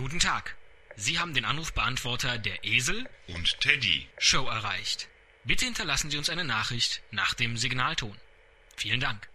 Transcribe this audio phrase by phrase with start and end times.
[0.00, 0.56] Guten Tag.
[0.96, 4.08] Sie haben den Anrufbeantworter der Esel Und Teddy.
[4.16, 5.08] Show erreicht.
[5.44, 8.16] Bitte hinterlassen Sie uns eine Nachricht nach dem Signalton.
[8.78, 9.28] Vielen Dank.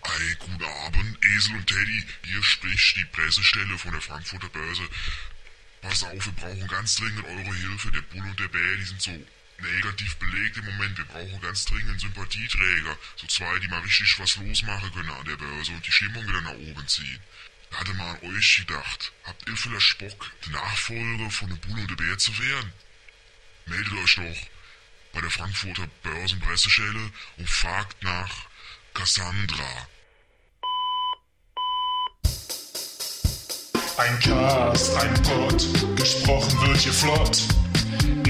[0.00, 2.06] Ei, guten Abend, Esel und Teddy.
[2.24, 4.88] Hier spricht die Pressestelle von der Frankfurter Börse.
[5.82, 7.90] Pass auf, wir brauchen ganz dringend eure Hilfe.
[7.92, 9.26] Der Bull und der Bär, die sind so
[9.58, 10.96] negativ belegt im Moment.
[10.96, 12.96] Wir brauchen ganz dringend Sympathieträger.
[13.16, 16.40] So zwei, die mal richtig was losmachen können an der Börse und die Stimmung wieder
[16.40, 17.20] nach oben ziehen.
[17.72, 19.12] Hatte mal an euch gedacht.
[19.24, 22.72] Habt ihr vielleicht Bock, der Nachfolger von und der Bär zu werden?
[23.66, 24.48] Meldet euch doch
[25.12, 28.46] bei der Frankfurter Börsenpressestelle und fragt nach
[28.94, 29.88] Cassandra.
[33.96, 37.42] Ein Cast, ein Pod, gesprochen wird hier flott.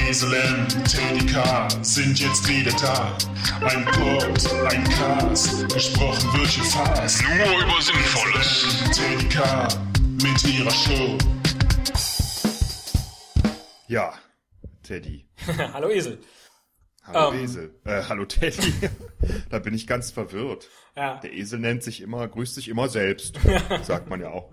[0.09, 3.17] Esel M, Teddy K sind jetzt wieder da.
[3.67, 7.23] Ein Pod, ein Cast, gesprochen wird hier fast.
[7.23, 8.91] Nur über Sinnvolles.
[8.93, 9.69] Teddy K
[10.23, 11.19] mit ihrer Show.
[13.89, 14.15] Ja,
[14.83, 15.29] Teddy.
[15.73, 16.19] Hallo Esel.
[17.05, 17.45] Hallo Ähm.
[17.45, 17.75] Esel.
[17.85, 18.73] Äh, hallo Teddy.
[19.51, 20.69] da bin ich ganz verwirrt.
[20.97, 23.39] Ja, Der Esel nennt sich immer, grüßt sich immer selbst.
[23.83, 24.53] sagt man ja auch.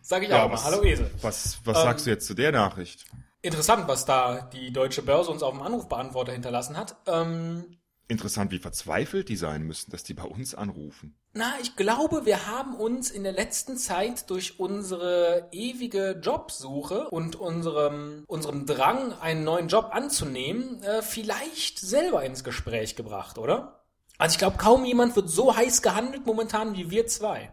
[0.00, 0.54] sag ich Ja, auch mal.
[0.54, 1.10] was- Hallo Esel.
[1.22, 1.82] Was, was Ähm.
[1.84, 3.04] sagst du jetzt zu der Nachricht?
[3.42, 6.96] Interessant, was da die deutsche Börse uns auf dem Anrufbeantworter hinterlassen hat.
[7.06, 7.76] Ähm,
[8.06, 11.16] Interessant, wie verzweifelt die sein müssen, dass die bei uns anrufen.
[11.32, 17.36] na, ich glaube, wir haben uns in der letzten Zeit durch unsere ewige Jobsuche und
[17.36, 23.84] unserem, unserem Drang, einen neuen Job anzunehmen, äh, vielleicht selber ins Gespräch gebracht, oder?
[24.18, 27.52] Also ich glaube, kaum jemand wird so heiß gehandelt momentan wie wir zwei.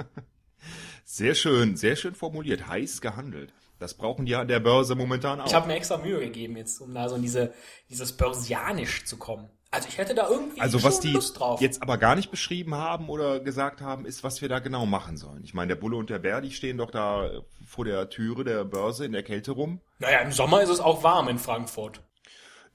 [1.05, 2.67] Sehr schön, sehr schön formuliert.
[2.67, 3.53] Heiß gehandelt.
[3.79, 5.47] Das brauchen die an der Börse momentan auch.
[5.47, 7.53] Ich habe mir extra Mühe gegeben, jetzt um da so in diese,
[7.89, 9.49] dieses Börsianisch zu kommen.
[9.71, 11.59] Also ich hätte da irgendwie also schon was die Lust drauf.
[11.59, 15.17] jetzt aber gar nicht beschrieben haben oder gesagt haben, ist, was wir da genau machen
[15.17, 15.43] sollen.
[15.43, 18.65] Ich meine, der Bulle und der Bär, die stehen doch da vor der Türe der
[18.65, 19.81] Börse in der Kälte rum.
[19.97, 22.01] Naja, im Sommer ist es auch warm in Frankfurt.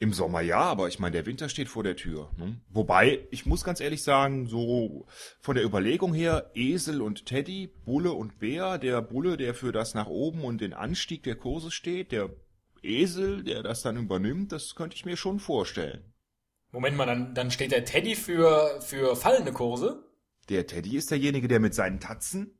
[0.01, 2.31] Im Sommer ja, aber ich meine, der Winter steht vor der Tür.
[2.37, 2.61] Ne?
[2.71, 5.06] Wobei, ich muss ganz ehrlich sagen, so
[5.41, 9.95] von der Überlegung her, Esel und Teddy, Bulle und Bär, der Bulle, der für das
[9.95, 12.31] nach oben und den Anstieg der Kurse steht, der
[12.81, 16.05] Esel, der das dann übernimmt, das könnte ich mir schon vorstellen.
[16.71, 20.05] Moment mal, dann, dann steht der Teddy für, für fallende Kurse.
[20.49, 22.59] Der Teddy ist derjenige, der mit seinen Tatzen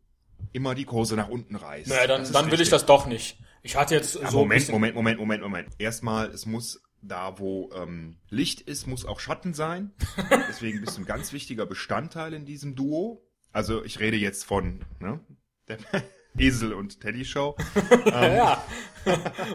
[0.53, 1.89] immer die Kurse nach unten reißt.
[1.89, 3.39] Naja, dann, dann will ich das doch nicht.
[3.63, 5.69] Ich hatte jetzt Ja, so Moment, Moment, Moment, Moment, Moment.
[5.79, 9.93] Erstmal, es muss da, wo ähm, Licht ist, muss auch Schatten sein.
[10.49, 13.27] Deswegen bist du ein ganz wichtiger Bestandteil in diesem Duo.
[13.53, 15.21] Also ich rede jetzt von ne,
[15.69, 15.79] der
[16.39, 17.57] Esel und Teddy Show.
[18.13, 18.63] Ja.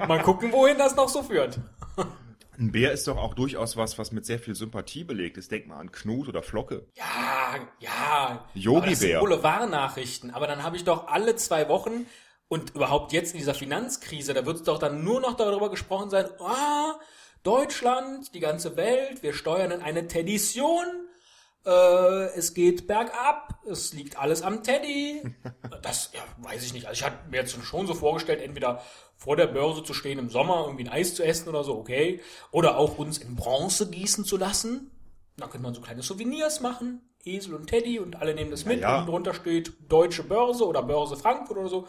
[0.08, 1.59] Mal gucken, wohin das noch so führt.
[2.58, 5.52] Ein Bär ist doch auch durchaus was, was mit sehr viel Sympathie belegt ist.
[5.52, 6.88] Denk mal an Knut oder Flocke.
[6.96, 8.50] Ja, ja.
[8.54, 9.20] Yogi Aber das sind.
[9.20, 10.31] Boulevardnachrichten.
[10.31, 12.06] Aber dann habe ich doch alle zwei Wochen
[12.48, 16.12] und überhaupt jetzt in dieser Finanzkrise, da wird es doch dann nur noch darüber gesprochen
[16.12, 17.00] sein, ah,
[17.44, 20.86] Deutschland, die ganze Welt, wir steuern in eine Teddysion.
[21.66, 21.70] Äh,
[22.36, 25.22] es geht bergab, es liegt alles am Teddy.
[25.81, 26.88] Das ja, weiß ich nicht.
[26.88, 28.81] Also ich hatte mir jetzt schon so vorgestellt, entweder
[29.18, 32.22] vor der Börse zu stehen im Sommer, irgendwie ein Eis zu essen oder so, okay.
[32.52, 34.92] Oder auch uns in Bronze gießen zu lassen.
[35.36, 37.02] Da könnte man so kleine Souvenirs machen.
[37.25, 39.00] Esel und Teddy und alle nehmen das mit ja.
[39.00, 41.88] und drunter steht Deutsche Börse oder Börse Frankfurt oder so.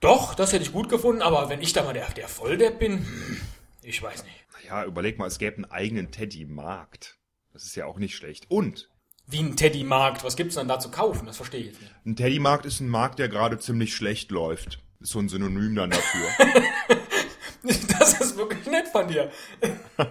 [0.00, 2.98] Doch, das hätte ich gut gefunden, aber wenn ich da mal der, der Volldepp bin,
[2.98, 3.40] hm,
[3.84, 4.44] ich weiß nicht.
[4.62, 7.18] Naja, überleg mal, es gäbe einen eigenen Teddy-Markt.
[7.52, 8.50] Das ist ja auch nicht schlecht.
[8.50, 8.88] Und
[9.26, 11.26] Wie ein Teddy-Markt, was gibt's denn da zu kaufen?
[11.26, 11.92] Das verstehe ich nicht.
[12.04, 14.80] ein Teddy-Markt ist ein Markt, der gerade ziemlich schlecht läuft.
[15.00, 16.28] Ist so ein Synonym dann dafür.
[17.98, 19.30] Das ist wirklich nett von dir.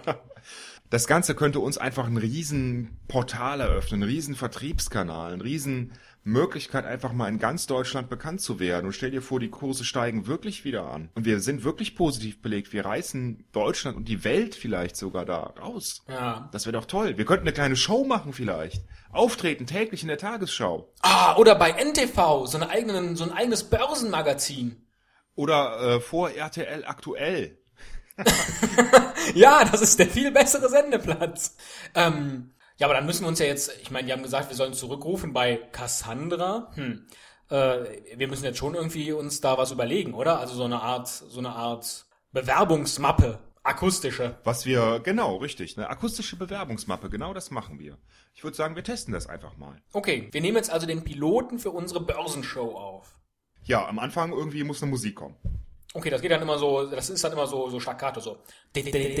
[0.94, 5.90] Das Ganze könnte uns einfach ein riesen Portal eröffnen, einen riesen Vertriebskanal, eine riesen
[6.22, 8.86] Möglichkeit, einfach mal in ganz Deutschland bekannt zu werden.
[8.86, 11.10] Und stell dir vor, die Kurse steigen wirklich wieder an.
[11.16, 12.72] Und wir sind wirklich positiv belegt.
[12.72, 16.04] Wir reißen Deutschland und die Welt vielleicht sogar da raus.
[16.06, 16.48] Ja.
[16.52, 17.18] Das wäre doch toll.
[17.18, 18.84] Wir könnten eine kleine Show machen vielleicht.
[19.10, 20.92] Auftreten täglich in der Tagesschau.
[21.02, 24.76] Ah, oder bei NTV, so, eine eigenen, so ein eigenes Börsenmagazin.
[25.34, 27.58] Oder äh, vor RTL aktuell.
[29.34, 31.56] Ja, das ist der viel bessere Sendeplatz.
[31.94, 34.56] Ähm, ja, aber dann müssen wir uns ja jetzt, ich meine, die haben gesagt, wir
[34.56, 36.70] sollen zurückrufen bei Cassandra.
[36.74, 37.06] Hm.
[37.50, 40.40] Äh, wir müssen jetzt schon irgendwie uns da was überlegen, oder?
[40.40, 44.38] Also so eine Art, so eine Art Bewerbungsmappe, akustische.
[44.44, 47.98] Was wir, genau, richtig, eine akustische Bewerbungsmappe, genau das machen wir.
[48.34, 49.80] Ich würde sagen, wir testen das einfach mal.
[49.92, 53.14] Okay, wir nehmen jetzt also den Piloten für unsere Börsenshow auf.
[53.62, 55.36] Ja, am Anfang irgendwie muss eine Musik kommen.
[55.96, 58.38] Okay, das geht dann immer so, das ist dann immer so, so staccato, so.
[58.74, 59.14] Esel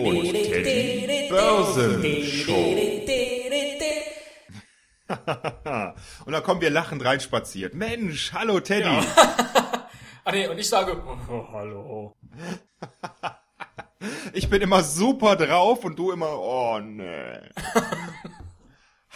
[0.00, 2.76] und Teddy Börsenshow.
[6.26, 7.74] und dann kommen wir lachend reinspaziert.
[7.74, 8.84] Mensch, hallo Teddy.
[10.26, 10.96] Ah nee, und ich sage,
[11.30, 12.16] oh, hallo.
[14.32, 17.40] Ich bin immer super drauf und du immer, oh nee.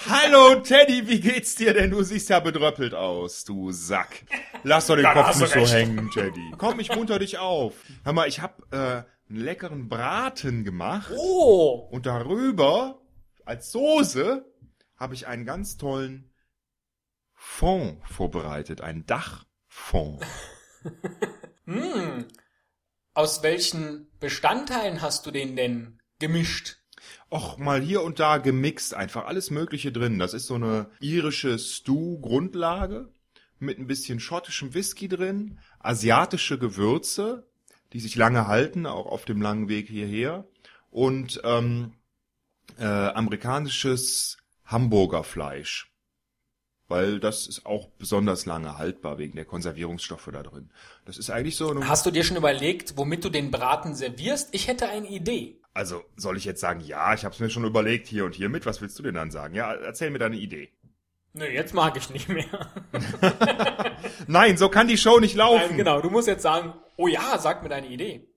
[0.07, 1.91] Hallo Teddy, wie geht's dir denn?
[1.91, 4.25] Du siehst ja bedröppelt aus, du Sack.
[4.63, 6.53] Lass doch den Dann Kopf nicht so hängen, Teddy.
[6.57, 7.75] Komm, ich munter dich auf.
[8.05, 13.01] Hör mal, ich hab äh, einen leckeren Braten gemacht Oh, und darüber
[13.45, 14.45] als Soße
[14.97, 16.33] habe ich einen ganz tollen
[17.35, 20.25] Fond vorbereitet, einen Dachfond.
[23.15, 26.77] aus welchen Bestandteilen hast du den denn gemischt?
[27.31, 30.19] Och, mal hier und da gemixt, einfach alles Mögliche drin.
[30.19, 33.09] Das ist so eine irische Stew-Grundlage
[33.59, 37.47] mit ein bisschen schottischem Whisky drin, asiatische Gewürze,
[37.93, 40.47] die sich lange halten, auch auf dem langen Weg hierher,
[40.91, 41.95] und ähm,
[42.79, 45.91] äh, amerikanisches Hamburgerfleisch.
[46.87, 50.71] Weil das ist auch besonders lange haltbar wegen der Konservierungsstoffe da drin.
[51.05, 54.49] Das ist eigentlich so eine Hast du dir schon überlegt, womit du den Braten servierst?
[54.53, 55.61] Ich hätte eine Idee.
[55.75, 58.49] Also soll ich jetzt sagen, ja, ich habe es mir schon überlegt, hier und hier
[58.49, 58.67] mit.
[58.67, 59.55] Was willst du denn dann sagen?
[59.55, 60.73] Ja, erzähl mir deine Idee.
[61.35, 62.73] Nö, jetzt mag ich nicht mehr.
[64.27, 65.69] Nein, so kann die Show nicht laufen.
[65.69, 68.29] Nein, genau, du musst jetzt sagen, oh ja, sag mir deine Idee.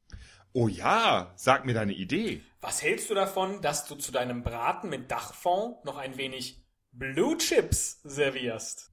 [0.54, 2.42] Oh ja, sag mir deine Idee.
[2.60, 7.38] Was hältst du davon, dass du zu deinem Braten mit Dachfond noch ein wenig Blue
[7.38, 8.92] Chips servierst?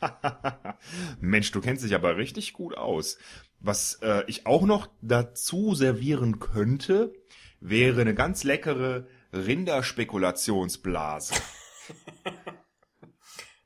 [1.20, 3.16] Mensch, du kennst dich aber richtig gut aus.
[3.60, 7.14] Was äh, ich auch noch dazu servieren könnte,
[7.62, 11.34] wäre eine ganz leckere Rinderspekulationsblase.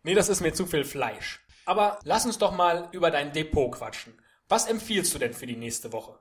[0.02, 1.40] Nee, das ist mir zu viel Fleisch.
[1.64, 4.12] Aber lass uns doch mal über dein Depot quatschen.
[4.48, 6.20] Was empfiehlst du denn für die nächste Woche?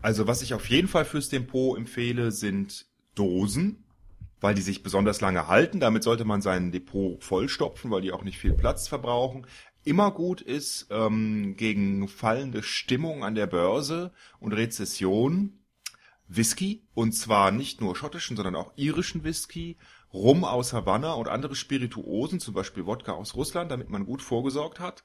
[0.00, 2.86] Also was ich auf jeden Fall fürs Depot empfehle, sind
[3.16, 3.84] Dosen,
[4.40, 5.80] weil die sich besonders lange halten.
[5.80, 9.48] Damit sollte man sein Depot vollstopfen, weil die auch nicht viel Platz verbrauchen.
[9.82, 15.58] Immer gut ist ähm, gegen fallende Stimmung an der Börse und Rezession
[16.28, 16.82] Whisky.
[16.94, 19.76] Und zwar nicht nur schottischen, sondern auch irischen Whisky,
[20.12, 24.80] Rum aus Havanna und andere Spirituosen, zum Beispiel Wodka aus Russland, damit man gut vorgesorgt
[24.80, 25.04] hat.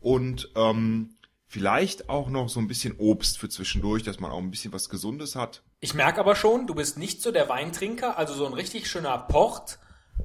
[0.00, 1.16] Und ähm,
[1.46, 4.88] vielleicht auch noch so ein bisschen Obst für zwischendurch, dass man auch ein bisschen was
[4.88, 5.62] Gesundes hat.
[5.80, 9.18] Ich merke aber schon, du bist nicht so der Weintrinker, also so ein richtig schöner
[9.18, 9.78] Port,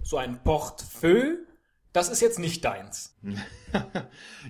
[0.04, 1.46] so ein Portefeuille,
[1.94, 3.16] das ist jetzt nicht deins.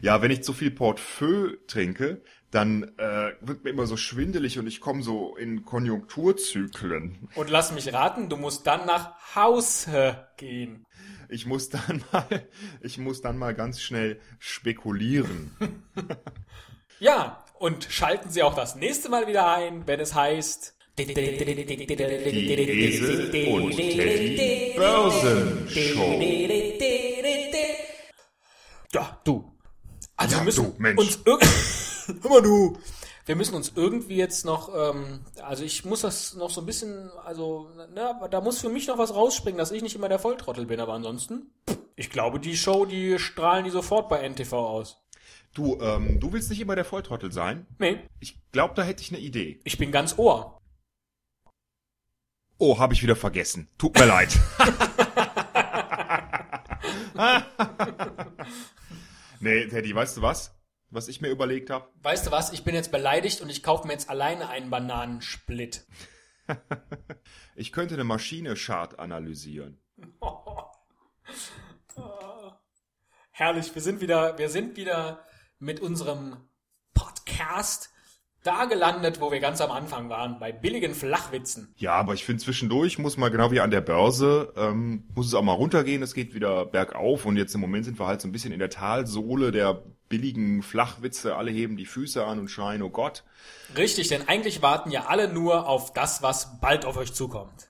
[0.02, 2.22] Ja, wenn ich zu viel Portefeuille trinke,
[2.52, 7.30] dann äh, wird mir immer so schwindelig und ich komme so in Konjunkturzyklen.
[7.36, 10.86] Und lass mich raten, du musst dann nach Hause gehen.
[11.28, 12.48] Ich muss dann mal,
[12.82, 15.56] ich muss dann mal ganz schnell spekulieren.
[17.00, 20.74] Ja, und schalten Sie auch das nächste Mal wieder ein, wenn es heißt...
[20.98, 21.52] Die Esel
[23.52, 26.22] und Teddy Börsenshow.
[28.94, 29.58] Ja, du.
[30.16, 30.98] Also Ja, wir müssen du, Mensch.
[31.00, 31.50] uns irgendwie...
[32.22, 32.78] Hör mal, du.
[33.25, 37.10] Wir müssen uns irgendwie jetzt noch, ähm, also ich muss das noch so ein bisschen,
[37.25, 40.68] also, ne, da muss für mich noch was rausspringen, dass ich nicht immer der Volltrottel
[40.68, 41.52] bin, aber ansonsten,
[41.96, 45.02] ich glaube, die Show, die strahlen die sofort bei NTV aus.
[45.56, 47.66] Du, ähm, du willst nicht immer der Volltrottel sein?
[47.80, 49.60] Nee, Ich glaube, da hätte ich eine Idee.
[49.63, 50.62] ich bin ganz Ohr.
[52.60, 53.69] Oh, habe ich wieder vergessen.
[53.80, 54.38] Tut mir leid.
[59.40, 60.53] nee, Teddy, weißt du was?
[60.89, 61.89] Was ich mir überlegt habe?
[62.04, 65.86] Weißt du was, ich bin jetzt beleidigt und ich kaufe mir jetzt alleine einen Bananensplit.
[67.58, 69.82] Ich könnte eine Maschine Chart analysieren.
[73.32, 75.25] Herrlich, wir sind wieder, wir sind wieder
[75.58, 76.50] mit unserem
[76.94, 77.92] Podcast
[78.46, 81.74] da gelandet, wo wir ganz am Anfang waren, bei billigen Flachwitzen.
[81.78, 85.34] Ja, aber ich finde zwischendurch muss mal genau wie an der Börse, ähm, muss es
[85.34, 88.28] auch mal runtergehen, es geht wieder bergauf und jetzt im Moment sind wir halt so
[88.28, 92.84] ein bisschen in der Talsohle der billigen Flachwitze, alle heben die Füße an und schreien,
[92.84, 93.24] oh Gott.
[93.75, 97.70] Richtig, denn eigentlich warten ja alle nur auf das, was bald auf euch zukommt.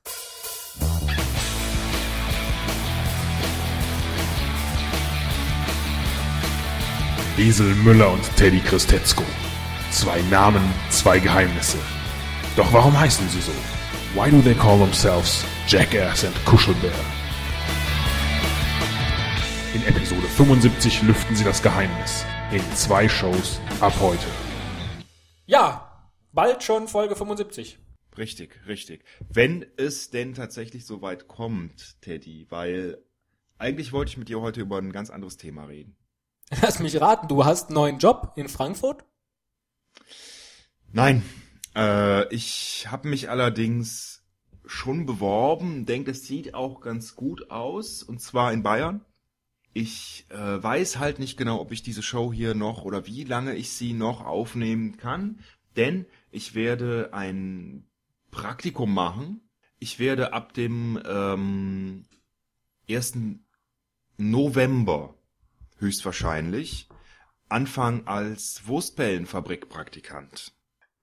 [7.38, 9.24] Esel Müller und Teddy Christetzko.
[9.96, 11.78] Zwei Namen, zwei Geheimnisse.
[12.58, 13.54] Doch warum heißen sie so?
[14.14, 16.92] Why do they call themselves Jackass and Kuschelbär?
[19.74, 22.26] In Episode 75 lüften sie das Geheimnis.
[22.52, 24.26] In zwei Shows ab heute.
[25.46, 27.80] Ja, bald schon Folge 75.
[28.18, 29.06] Richtig, richtig.
[29.30, 32.98] Wenn es denn tatsächlich so weit kommt, Teddy, weil
[33.58, 35.96] eigentlich wollte ich mit dir heute über ein ganz anderes Thema reden.
[36.62, 39.06] Lass mich raten, du hast einen neuen Job in Frankfurt?
[40.96, 41.24] Nein,
[41.76, 44.24] äh, ich habe mich allerdings
[44.66, 49.04] schon beworben, denke, es sieht auch ganz gut aus, und zwar in Bayern.
[49.74, 53.56] Ich äh, weiß halt nicht genau, ob ich diese Show hier noch oder wie lange
[53.56, 55.42] ich sie noch aufnehmen kann,
[55.76, 57.86] denn ich werde ein
[58.32, 59.42] Praktikum machen.
[59.80, 62.06] Ich werde ab dem ähm,
[62.90, 63.18] 1.
[64.16, 65.14] November
[65.78, 66.88] höchstwahrscheinlich
[67.50, 70.55] anfangen als Wurstbellenfabrikpraktikant.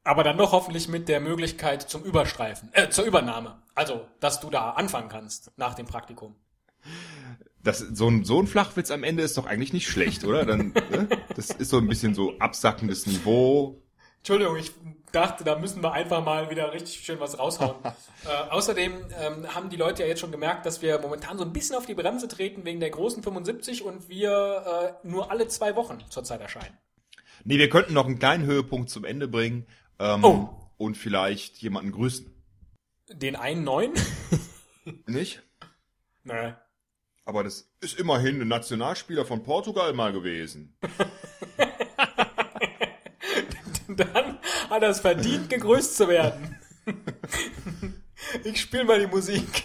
[0.04, 3.62] Aber dann doch hoffentlich mit der Möglichkeit zum Überstreifen, äh, zur Übernahme.
[3.74, 6.34] Also, dass du da anfangen kannst nach dem Praktikum.
[7.62, 10.44] Das, so, ein, so ein Flachwitz am Ende ist doch eigentlich nicht schlecht, oder?
[10.44, 11.08] Dann, ne?
[11.36, 13.80] Das ist so ein bisschen so absackendes Niveau.
[14.18, 14.72] Entschuldigung, ich
[15.12, 17.76] dachte, da müssen wir einfach mal wieder richtig schön was raushauen.
[17.84, 21.52] äh, außerdem ähm, haben die Leute ja jetzt schon gemerkt, dass wir momentan so ein
[21.52, 25.76] bisschen auf die Bremse treten wegen der großen 75 und wir äh, nur alle zwei
[25.76, 26.76] Wochen zurzeit erscheinen.
[27.44, 29.66] Nee, wir könnten noch einen kleinen Höhepunkt zum Ende bringen
[30.02, 30.48] ähm, Oh.
[30.78, 32.26] und vielleicht jemanden grüßen.
[33.12, 33.92] Den einen neuen?
[35.06, 35.42] Nicht?
[36.24, 36.52] Nö.
[37.24, 40.76] Aber das ist immerhin ein Nationalspieler von Portugal mal gewesen.
[43.88, 44.38] Dann
[44.70, 46.56] hat er es verdient, gegrüßt zu werden.
[48.44, 49.64] Ich spiele mal die Musik.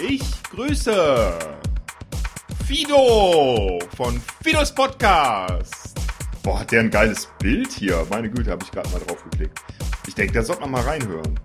[0.00, 1.38] Ich grüße
[2.66, 5.96] Fido von Fidos Podcast.
[6.42, 8.04] Boah, hat der ein geiles Bild hier.
[8.10, 9.56] Meine Güte, habe ich gerade mal drauf geklickt.
[10.08, 11.38] Ich denke, da sollte man mal reinhören.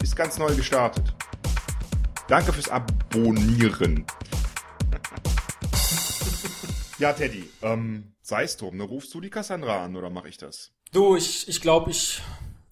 [0.00, 1.12] Ist ganz neu gestartet.
[2.28, 4.06] Danke fürs Abonnieren.
[7.00, 8.84] ja, Teddy, ähm, sei's drum, ne?
[8.84, 10.70] Rufst du die Cassandra an oder mache ich das?
[10.92, 12.22] Du, ich, ich glaube, ich,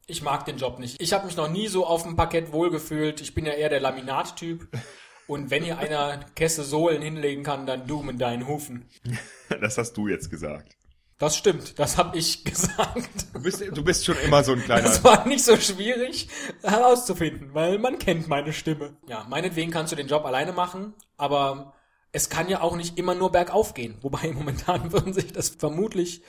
[0.06, 1.02] ich mag den Job nicht.
[1.02, 3.20] Ich habe mich noch nie so auf dem Parkett wohlgefühlt.
[3.20, 4.68] Ich bin ja eher der Laminattyp.
[5.26, 8.88] Und wenn hier einer Kesse Sohlen hinlegen kann, dann du mit deinen Hufen.
[9.60, 10.76] Das hast du jetzt gesagt.
[11.18, 13.26] Das stimmt, das habe ich gesagt.
[13.32, 14.82] Du bist, du bist schon immer so ein kleiner...
[14.82, 16.28] Das war nicht so schwierig
[16.62, 18.96] herauszufinden, weil man kennt meine Stimme.
[19.06, 21.74] Ja, meinetwegen kannst du den Job alleine machen, aber
[22.12, 23.96] es kann ja auch nicht immer nur bergauf gehen.
[24.00, 26.22] Wobei momentan würden sich das vermutlich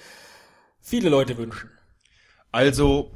[0.82, 1.72] viele Leute wünschen.
[2.52, 3.12] Also,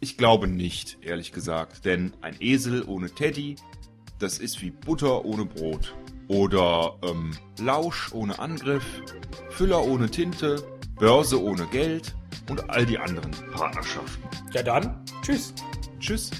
[0.00, 1.84] ich glaube nicht, ehrlich gesagt.
[1.84, 3.56] Denn ein Esel ohne Teddy,
[4.18, 5.94] das ist wie Butter ohne Brot.
[6.28, 8.84] Oder ähm, Lausch ohne Angriff,
[9.50, 10.62] Füller ohne Tinte,
[10.98, 12.14] Börse ohne Geld
[12.48, 14.22] und all die anderen Partnerschaften.
[14.52, 15.52] Ja dann, tschüss.
[16.00, 16.30] Tschüss.